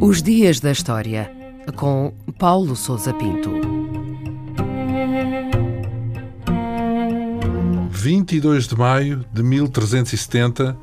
[0.00, 1.30] Os Dias da História,
[1.76, 3.50] com Paulo Souza Pinto.
[7.90, 10.76] 22 de maio de 1370,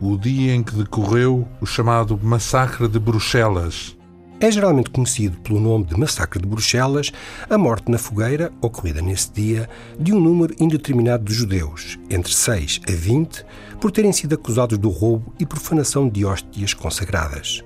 [0.00, 3.96] o dia em que decorreu o chamado Massacre de Bruxelas.
[4.38, 7.10] É geralmente conhecido pelo nome de Massacre de Bruxelas
[7.48, 12.82] a morte na fogueira, ocorrida nesse dia, de um número indeterminado de judeus, entre 6
[12.86, 13.46] a 20,
[13.80, 17.64] por terem sido acusados do roubo e profanação de hóstias consagradas.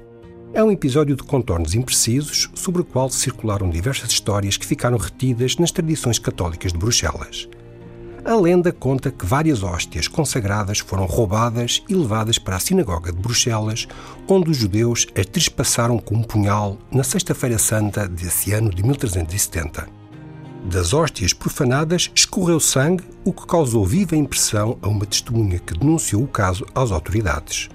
[0.55, 5.57] É um episódio de contornos imprecisos sobre o qual circularam diversas histórias que ficaram retidas
[5.57, 7.49] nas tradições católicas de Bruxelas.
[8.25, 13.19] A lenda conta que várias hóstias consagradas foram roubadas e levadas para a sinagoga de
[13.19, 13.89] Bruxelas,
[14.29, 19.89] onde os judeus as trespassaram com um punhal na Sexta-feira Santa desse ano de 1370.
[20.71, 26.23] Das hóstias profanadas escorreu sangue, o que causou viva impressão a uma testemunha que denunciou
[26.23, 27.71] o caso às autoridades.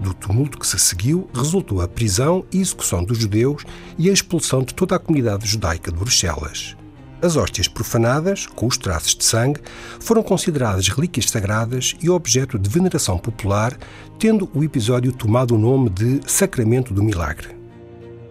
[0.00, 3.64] Do tumulto que se seguiu, resultou a prisão e execução dos judeus
[3.96, 6.76] e a expulsão de toda a comunidade judaica de Bruxelas.
[7.20, 9.60] As hóstias profanadas, com os traços de sangue,
[9.98, 13.76] foram consideradas relíquias sagradas e objeto de veneração popular,
[14.18, 17.56] tendo o episódio tomado o nome de Sacramento do Milagre.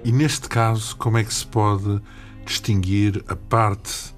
[0.05, 2.01] E neste caso, como é que se pode
[2.45, 4.15] distinguir a parte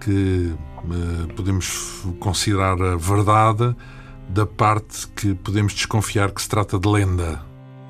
[0.00, 3.74] que eh, podemos considerar a verdade
[4.28, 7.45] da parte que podemos desconfiar que se trata de lenda.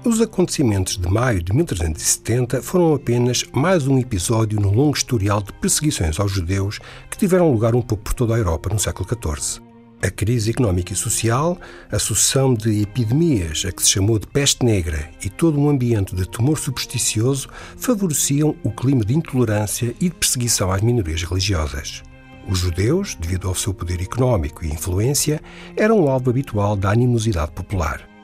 [0.06, 5.52] Os acontecimentos de maio de 1370 foram apenas mais um episódio no longo historial de
[5.54, 6.78] perseguições aos judeus
[7.10, 9.60] que tiveram lugar um pouco por toda a Europa no século XIV.
[10.00, 11.58] A crise económica e social,
[11.90, 16.14] a sucessão de epidemias, a que se chamou de peste negra, e todo um ambiente
[16.14, 22.04] de temor supersticioso favoreciam o clima de intolerância e de perseguição às minorias religiosas.
[22.48, 25.42] Os judeus, devido ao seu poder económico e influência,
[25.76, 28.15] eram o alvo habitual da animosidade popular.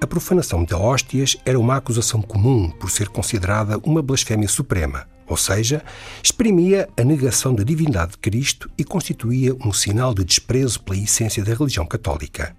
[0.00, 5.36] A profanação de hóstias era uma acusação comum por ser considerada uma blasfémia suprema, ou
[5.36, 5.82] seja,
[6.22, 11.42] exprimia a negação da divindade de Cristo e constituía um sinal de desprezo pela essência
[11.42, 12.54] da religião católica.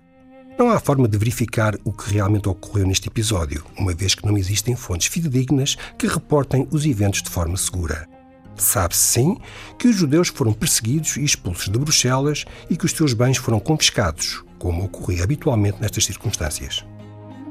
[0.57, 4.37] Não há forma de verificar o que realmente ocorreu neste episódio, uma vez que não
[4.37, 8.07] existem fontes fidedignas que reportem os eventos de forma segura.
[8.55, 9.37] Sabe-se sim
[9.77, 13.59] que os judeus foram perseguidos e expulsos de Bruxelas e que os seus bens foram
[13.59, 16.85] confiscados, como ocorria habitualmente nestas circunstâncias.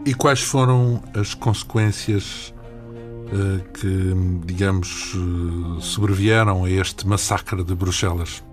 [0.07, 2.53] E quais foram as consequências
[3.33, 4.13] uh, que,
[4.45, 8.45] digamos, uh, sobrevieram a este massacre de Bruxelas?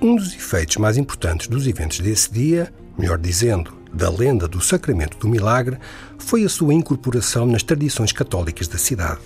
[0.00, 5.18] Um dos efeitos mais importantes dos eventos desse dia, melhor dizendo, da lenda do Sacramento
[5.18, 5.76] do Milagre,
[6.18, 9.22] foi a sua incorporação nas tradições católicas da cidade.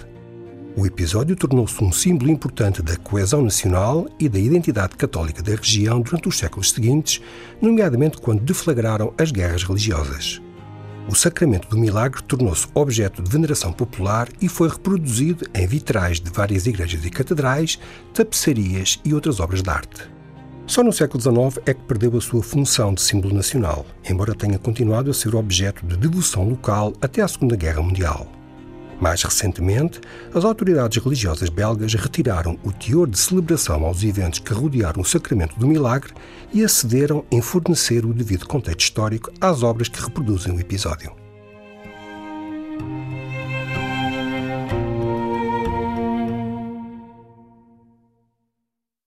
[0.75, 6.01] O episódio tornou-se um símbolo importante da coesão nacional e da identidade católica da região
[6.01, 7.21] durante os séculos seguintes,
[7.61, 10.41] nomeadamente quando deflagraram as guerras religiosas.
[11.09, 16.29] O sacramento do milagre tornou-se objeto de veneração popular e foi reproduzido em vitrais de
[16.31, 17.79] várias igrejas e catedrais,
[18.13, 20.11] tapeçarias e outras obras de arte.
[20.67, 24.59] Só no século XIX é que perdeu a sua função de símbolo nacional, embora tenha
[24.59, 28.36] continuado a ser objeto de devoção local até a Segunda Guerra Mundial.
[29.01, 30.01] Mais recentemente,
[30.35, 35.59] as autoridades religiosas belgas retiraram o teor de celebração aos eventos que rodearam o sacramento
[35.59, 36.13] do milagre
[36.53, 41.13] e acederam em fornecer o devido contexto histórico às obras que reproduzem o episódio.